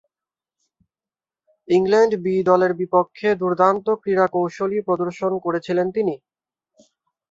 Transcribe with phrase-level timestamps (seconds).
[1.67, 6.15] England B দলের বিপক্ষে দূর্দান্ত ক্রীড়াশৈলী প্রদর্শন করেছিলেন তিনি।